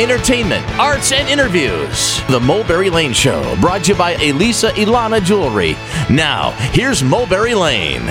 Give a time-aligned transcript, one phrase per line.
[0.00, 2.22] entertainment, arts, and interviews.
[2.28, 5.72] The Mulberry Lane Show, brought to you by Elisa Ilana Jewelry.
[6.08, 8.06] Now, here's Mulberry Lane.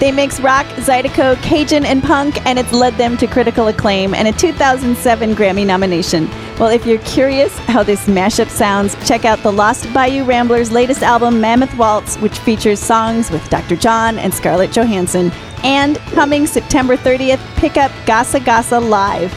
[0.00, 4.26] They mix rock, Zydeco, Cajun, and punk, and it's led them to critical acclaim and
[4.26, 6.28] a 2007 Grammy nomination.
[6.58, 11.02] Well, if you're curious how this mashup sounds, check out the Lost Bayou Ramblers' latest
[11.02, 13.76] album, Mammoth Waltz, which features songs with Dr.
[13.76, 15.30] John and Scarlett Johansson.
[15.62, 19.32] And coming September 30th, pick up Gasa Gasa Live.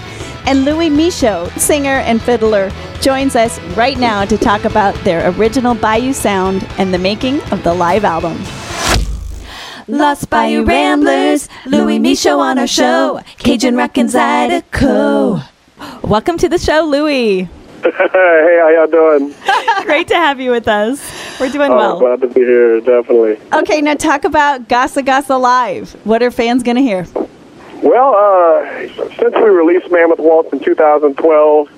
[0.48, 2.72] And Louis Michot, singer and fiddler,
[3.02, 7.64] joins us right now to talk about their original Bayou sound and the making of
[7.64, 8.38] the live album.
[9.90, 15.44] Lost Bayou Ramblers, Louis Michot on our show, Cajun Rock and Zydeco.
[16.04, 17.42] Welcome to the show, Louis.
[17.84, 17.90] hey,
[18.62, 19.36] how y'all doing?
[19.86, 21.00] Great to have you with us.
[21.42, 22.00] We're doing Oh, well.
[22.00, 23.38] glad to be here, definitely.
[23.54, 25.92] Okay, now talk about Gasa Gasa Live.
[26.06, 27.06] What are fans going to hear?
[27.82, 31.70] Well, uh, since we released Mammoth Waltz in 2012,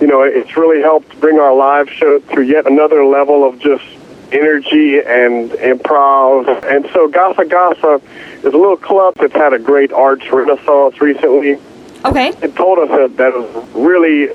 [0.00, 3.84] you know, it's really helped bring our live show to yet another level of just
[4.32, 6.46] energy and improv.
[6.64, 8.02] And so Gasa Gasa
[8.38, 11.58] is a little club that's had a great arts renaissance recently.
[12.04, 12.28] Okay.
[12.42, 14.28] It told us that that was really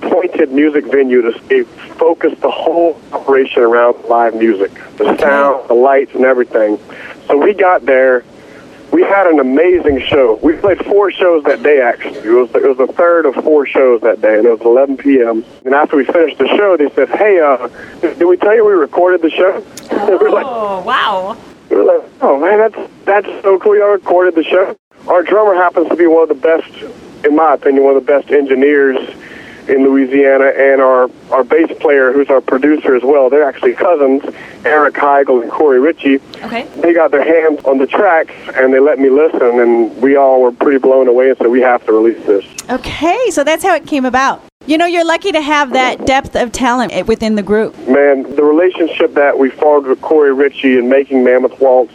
[0.00, 1.62] pointed music venue to stay
[1.98, 6.78] focus the whole operation around live music, the sound, the lights, and everything.
[7.26, 8.24] So we got there.
[8.92, 10.38] We had an amazing show.
[10.42, 11.80] We played four shows that day.
[11.80, 14.60] Actually, it was it was the third of four shows that day, and it was
[14.62, 15.44] 11 p.m.
[15.64, 17.68] And after we finished the show, they said, "Hey, uh,
[18.00, 19.64] did we tell you we recorded the show?"
[20.08, 21.36] we were like, Oh, wow.
[21.68, 23.76] we were like, oh man, that's that's so cool.
[23.76, 24.76] Y'all recorded the show.
[25.06, 26.68] Our drummer happens to be one of the best,
[27.24, 28.96] in my opinion, one of the best engineers
[29.70, 33.30] in Louisiana, and our our bass player, who's our producer as well.
[33.30, 34.22] They're actually cousins,
[34.64, 36.16] Eric Heigle and Korey Richey.
[36.42, 36.66] Okay.
[36.80, 40.42] They got their hands on the tracks, and they let me listen, and we all
[40.42, 42.44] were pretty blown away, and said we have to release this.
[42.68, 44.42] Okay, so that's how it came about.
[44.66, 47.76] You know, you're lucky to have that depth of talent within the group.
[47.88, 51.94] Man, the relationship that we formed with Korey Richey in making Mammoth Waltz,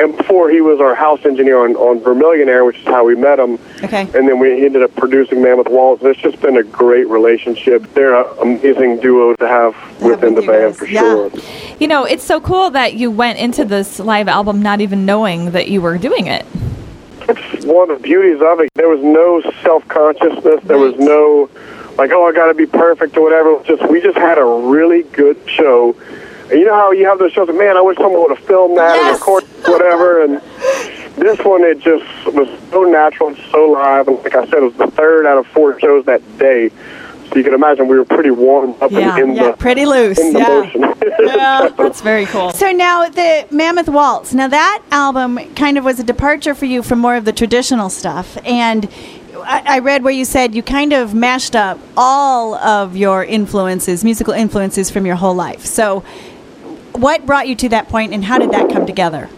[0.00, 3.38] and before he was our house engineer on, on Vermilionaire, which is how we met
[3.38, 3.58] him.
[3.84, 4.02] Okay.
[4.02, 6.02] And then we ended up producing Mammoth Waltz.
[6.02, 7.82] It's just been a great relationship.
[7.92, 11.00] They're an amazing duo to have within with the band guys, for yeah.
[11.00, 11.30] sure.
[11.78, 15.50] You know, it's so cool that you went into this live album not even knowing
[15.50, 16.46] that you were doing it.
[17.26, 18.70] That's one of the beauties of it.
[18.74, 20.60] There was no self consciousness.
[20.64, 21.50] There was no
[21.98, 23.50] like, oh, I got to be perfect or whatever.
[23.50, 25.94] It was just we just had a really good show.
[26.50, 27.48] And you know how you have those shows?
[27.48, 29.04] Like, Man, I wish someone would have filmed that Yes.
[29.04, 30.22] and recorded whatever.
[30.24, 30.40] And
[31.16, 32.04] this one, it just
[32.34, 34.08] was so natural and so live.
[34.08, 36.70] And like I said, it was the third out of four shows that day.
[37.28, 39.86] So you can imagine we were pretty warm up Yeah, in, in Yeah, the pretty
[39.86, 40.18] loose.
[40.18, 40.48] in the Yeah.
[40.48, 40.82] motion.
[41.20, 41.68] Yeah.
[41.76, 42.50] That's very cool.
[42.52, 44.32] So now the Mammoth Waltz.
[44.34, 47.88] Now that album kind of was a departure for you from more of the traditional
[47.88, 48.88] stuff, and
[49.44, 54.02] I, I read where you said you kind of mashed up all of your influences,
[54.02, 55.64] musical influences from your whole life.
[55.66, 56.00] So,
[56.92, 59.28] what brought you to that point, and how did that come together?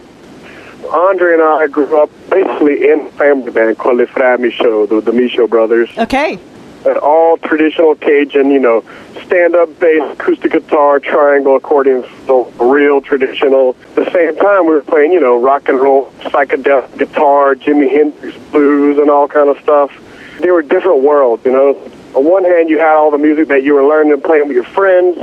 [0.91, 5.01] Andre and I grew up basically in a family band called Les Frères Michot, the,
[5.01, 5.91] the Michot brothers.
[5.99, 6.39] Okay.
[6.85, 8.85] And all traditional Cajun, you know,
[9.25, 13.77] stand-up bass, acoustic guitar, triangle, accordion, so real traditional.
[13.91, 17.89] At the same time, we were playing, you know, rock and roll, psychedelic guitar, Jimi
[17.89, 19.93] Hendrix blues, and all kind of stuff.
[20.41, 21.79] They were different worlds, you know.
[22.15, 24.57] On one hand, you had all the music that you were learning and playing with
[24.57, 25.17] your friends,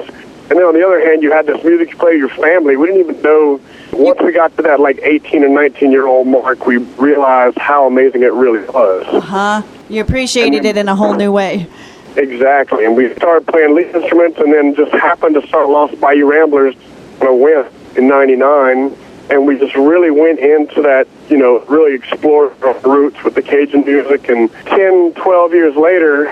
[0.49, 2.75] and then on the other hand, you had this music you play your family.
[2.75, 3.61] We didn't even know.
[3.91, 7.85] Once we got to that like 18 or 19 year old mark, we realized how
[7.85, 9.05] amazing it really was.
[9.07, 9.61] Uh huh?
[9.89, 11.67] You appreciated it in a whole new way.
[12.15, 16.29] Exactly, and we started playing lead instruments, and then just happened to start Lost Bayou
[16.29, 16.75] Ramblers
[17.19, 18.95] when I went in '99,
[19.29, 23.43] and we just really went into that, you know, really explored our roots with the
[23.43, 24.27] Cajun music.
[24.29, 26.25] And 10, 12 years later,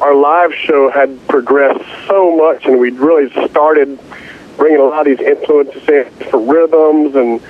[0.00, 3.98] our live show had progressed so much, and we'd really started
[4.56, 7.40] bringing a lot of these influences in for rhythms, and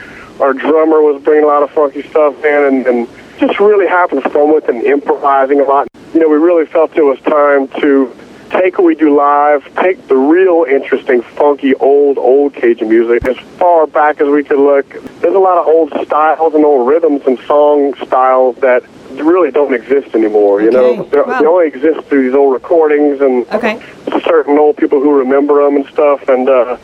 [0.41, 4.21] our drummer was bringing a lot of funky stuff in, and, and just really having
[4.21, 5.89] fun with and improvising a lot.
[6.13, 8.15] You know, we really felt it was time to
[8.51, 13.37] take what we do live, take the real interesting, funky, old, old Cajun music as
[13.59, 14.89] far back as we could look.
[15.21, 18.85] There's a lot of old styles and old rhythms and song styles that
[19.25, 20.63] really don't exist anymore.
[20.63, 21.21] You know, Okay.
[21.23, 21.39] Wow.
[21.41, 23.81] they only exist through these old recordings and Okay.
[24.25, 26.29] certain old people who remember them and stuff.
[26.29, 26.77] And uh,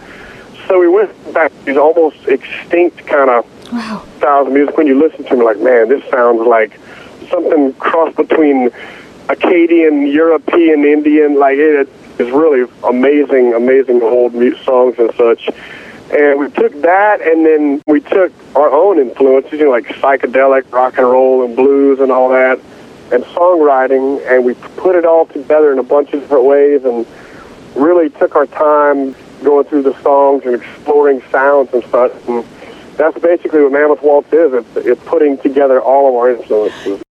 [0.66, 4.02] so we went back to these almost extinct kind of Wow.
[4.18, 4.76] styles of music.
[4.76, 6.78] When you listen to them, like, man, this sounds like
[7.30, 8.70] something cross between
[9.28, 11.36] Acadian, European, Indian.
[11.38, 11.88] Like it
[12.18, 14.32] is really amazing, amazing old
[14.64, 15.50] songs and such.
[16.10, 20.70] And we took that, and then we took our own influences, you know, like psychedelic
[20.72, 22.58] rock and roll and blues and all that,
[23.12, 27.06] and songwriting, and we put it all together in a bunch of different ways, and
[27.76, 29.14] really took our time
[29.44, 32.12] going through the songs and exploring sounds and such.
[32.28, 32.44] And
[32.96, 34.52] that's basically what Mammoth Waltz is.
[34.52, 37.02] It's, it's putting together all of our influences.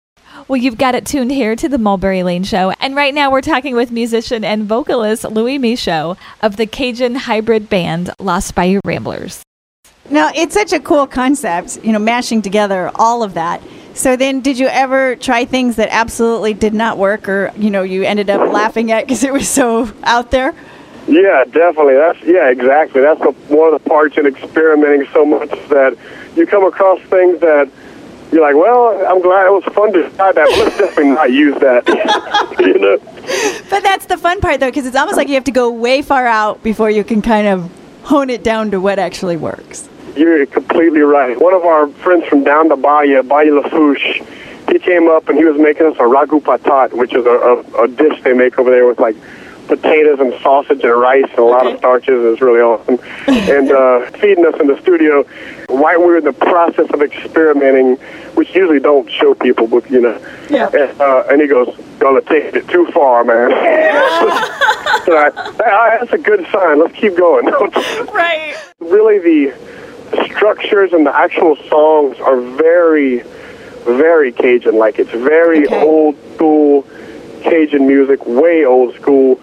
[0.49, 2.73] Well, you've got it tuned here to the Mulberry Lane Show.
[2.79, 7.69] And right now we're talking with musician and vocalist Louis Michot of the Cajun hybrid
[7.69, 9.43] band Lost Bayou Ramblers.
[10.09, 13.61] Now, it's such a cool concept, you know, mashing together all of that.
[13.93, 17.83] So then, did you ever try things that absolutely did not work or, you know,
[17.83, 20.55] you ended up laughing at because it was so out there?
[21.07, 21.93] Yeah, definitely.
[21.93, 23.01] That's yeah, exactly.
[23.01, 25.95] That's the, one of the parts in experimenting so much that
[26.35, 27.69] you come across things that
[28.31, 31.31] you're like, well, I'm glad it was fun to try that, but let's definitely not
[31.31, 31.87] use that.
[32.59, 32.97] you know?
[33.69, 36.01] But that's the fun part, though, because it's almost like you have to go way
[36.01, 37.71] far out before you can kind of
[38.03, 39.89] hone it down to what actually works.
[40.15, 41.39] You're completely right.
[41.39, 44.21] One of our friends from down the Bayou, Bayou Lafourche,
[44.71, 47.83] he came up and he was making us a ragu patat, which is a, a,
[47.83, 49.15] a dish they make over there with like
[49.69, 52.09] potatoes and sausage and rice and a lot of starches.
[52.09, 52.99] It was really awesome.
[53.27, 55.23] and uh, feeding us in the studio
[55.69, 57.95] while we were in the process of experimenting,
[58.35, 60.19] which usually don't show people, but you know.
[60.49, 60.69] Yeah.
[60.73, 63.49] And, uh, and he goes, "Gonna take it too far, man."
[65.05, 65.31] so I,
[65.63, 66.79] I, that's a good sign.
[66.79, 67.45] Let's keep going.
[68.11, 68.55] Right.
[68.79, 69.53] really, the
[70.25, 73.19] structures and the actual songs are very,
[73.85, 74.77] very Cajun.
[74.77, 75.81] Like it's very Okay.
[75.85, 76.85] old school
[77.43, 79.39] Cajun music, way old school.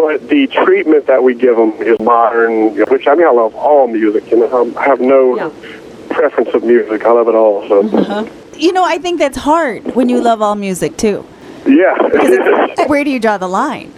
[0.00, 3.86] But the treatment that we give them is modern, which I mean, I love all
[3.86, 4.30] music.
[4.30, 5.50] You know, I have no Yeah.
[6.08, 7.04] preference of music.
[7.04, 7.68] I love it all.
[7.68, 8.24] So, uh-huh.
[8.56, 11.24] You know, I think that's hard when you love all music, too.
[11.66, 11.94] yeah,
[12.86, 13.92] Where do you draw the line?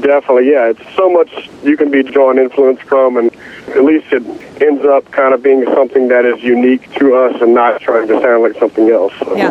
[0.00, 0.50] definitely.
[0.50, 3.30] Yeah, it's so much you can be drawing influence from, and
[3.68, 4.22] at least it
[4.62, 8.20] ends up kind of being something that is unique to us and not trying to
[8.20, 9.12] sound like something else.
[9.20, 9.34] So.
[9.36, 9.50] Yeah.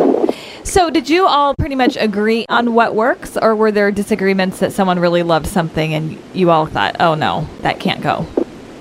[0.68, 4.70] So, did you all pretty much agree on what works, or were there disagreements that
[4.70, 8.26] someone really loved something and you all thought, oh no, that can't go?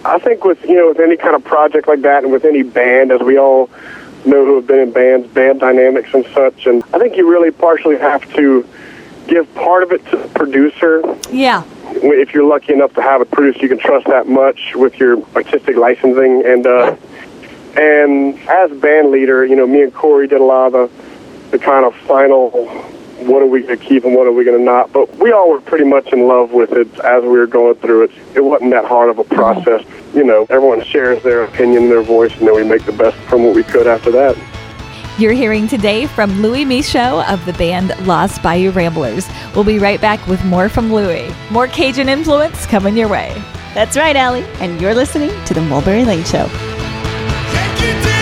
[0.04, 2.62] I think with you know with any kind of project like that, and with any
[2.62, 3.70] band, as we all
[4.26, 7.52] know who have been in bands, band dynamics and such, and I think you really
[7.52, 8.68] partially have to
[9.30, 11.02] give part of it to the producer.
[11.32, 11.64] Yeah.
[11.86, 15.26] If you're lucky enough to have a producer you can trust that much with your
[15.38, 16.98] artistic licensing, and uh,
[17.78, 21.07] and as band leader, you know, me and Korey did a lot of the,
[21.52, 22.52] the kind of final.
[23.18, 24.94] What are we going to keep and what are we going to not?
[24.94, 28.04] But we all were pretty much in love with it as we were going through
[28.04, 28.12] it.
[28.36, 29.84] It wasn't that hard of a process.
[30.14, 33.44] You know, everyone shares their opinion, their voice, and then we make the best from
[33.44, 34.38] what we could after that.
[35.18, 39.28] You're hearing today from Louis Michot of the band Lost Bayou Ramblers.
[39.56, 41.34] We'll be right back with more from Louis.
[41.50, 43.34] More Cajun influence coming your way.
[43.74, 44.46] That's right, Allie.
[44.60, 46.48] And you're listening to the Mulberry Lane Show.
[47.50, 48.17] Take it